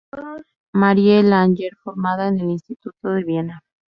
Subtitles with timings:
[0.73, 3.61] Marie Langer, formada en el Instituto de Viena.